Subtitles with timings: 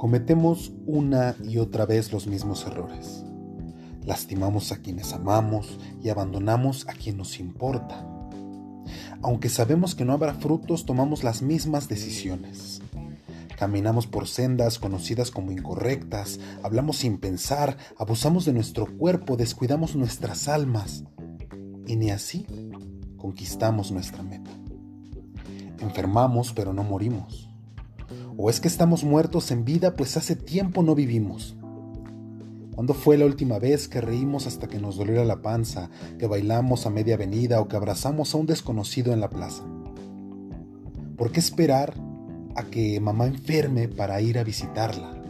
[0.00, 3.22] Cometemos una y otra vez los mismos errores.
[4.02, 8.08] Lastimamos a quienes amamos y abandonamos a quien nos importa.
[9.20, 12.80] Aunque sabemos que no habrá frutos, tomamos las mismas decisiones.
[13.58, 20.48] Caminamos por sendas conocidas como incorrectas, hablamos sin pensar, abusamos de nuestro cuerpo, descuidamos nuestras
[20.48, 21.04] almas.
[21.86, 22.46] Y ni así
[23.18, 24.50] conquistamos nuestra meta.
[25.78, 27.49] Enfermamos pero no morimos.
[28.42, 31.58] ¿O es que estamos muertos en vida pues hace tiempo no vivimos?
[32.74, 36.86] ¿Cuándo fue la última vez que reímos hasta que nos doliera la panza, que bailamos
[36.86, 39.62] a media avenida o que abrazamos a un desconocido en la plaza?
[41.18, 41.92] ¿Por qué esperar
[42.56, 45.22] a que mamá enferme para ir a visitarla?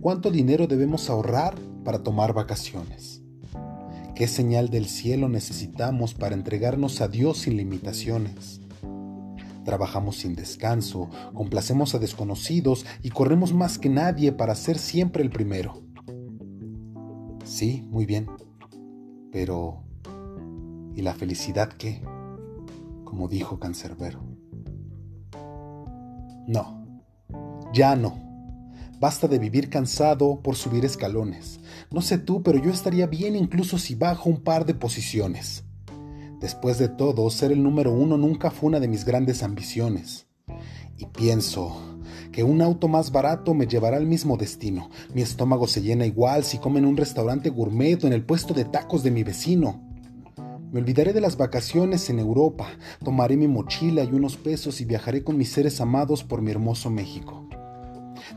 [0.00, 3.20] ¿Cuánto dinero debemos ahorrar para tomar vacaciones?
[4.14, 8.62] ¿Qué señal del cielo necesitamos para entregarnos a Dios sin limitaciones?
[9.68, 15.28] Trabajamos sin descanso, complacemos a desconocidos y corremos más que nadie para ser siempre el
[15.28, 15.82] primero.
[17.44, 18.28] Sí, muy bien.
[19.30, 19.84] Pero...
[20.94, 22.02] ¿Y la felicidad qué?
[23.04, 24.22] Como dijo Cancerbero.
[26.46, 27.02] No,
[27.74, 28.16] ya no.
[28.98, 31.60] Basta de vivir cansado por subir escalones.
[31.90, 35.67] No sé tú, pero yo estaría bien incluso si bajo un par de posiciones.
[36.40, 40.26] Después de todo, ser el número uno nunca fue una de mis grandes ambiciones.
[40.96, 41.98] Y pienso
[42.32, 44.90] que un auto más barato me llevará al mismo destino.
[45.14, 48.54] Mi estómago se llena igual si come en un restaurante gourmet o en el puesto
[48.54, 49.82] de tacos de mi vecino.
[50.70, 52.68] Me olvidaré de las vacaciones en Europa,
[53.02, 56.90] tomaré mi mochila y unos pesos y viajaré con mis seres amados por mi hermoso
[56.90, 57.47] México.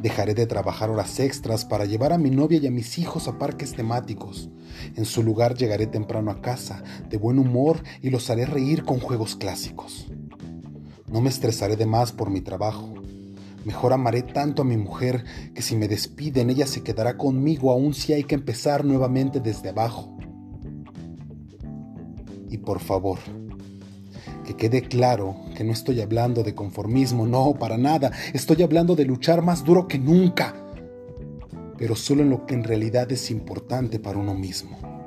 [0.00, 3.38] Dejaré de trabajar horas extras para llevar a mi novia y a mis hijos a
[3.38, 4.50] parques temáticos.
[4.96, 9.00] En su lugar llegaré temprano a casa, de buen humor, y los haré reír con
[9.00, 10.06] juegos clásicos.
[11.10, 12.94] No me estresaré de más por mi trabajo.
[13.64, 17.92] Mejor amaré tanto a mi mujer que si me despiden ella se quedará conmigo aun
[17.92, 20.16] si hay que empezar nuevamente desde abajo.
[22.50, 23.18] Y por favor,
[24.46, 28.12] que quede claro que no estoy hablando de conformismo, no, para nada.
[28.32, 30.54] Estoy hablando de luchar más duro que nunca,
[31.76, 34.97] pero solo en lo que en realidad es importante para uno mismo.